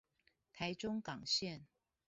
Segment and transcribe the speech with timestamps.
[0.57, 1.61] 臺中港線